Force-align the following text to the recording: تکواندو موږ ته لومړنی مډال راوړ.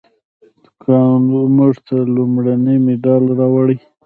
تکواندو 0.63 1.39
موږ 1.57 1.73
ته 1.87 1.95
لومړنی 2.15 2.75
مډال 2.85 3.23
راوړ. 3.39 3.67